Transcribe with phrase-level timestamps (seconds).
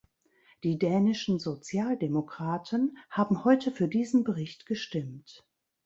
[0.63, 5.45] Die dänischen Sozialdemokraten haben heute für diesen Bericht gestimmt.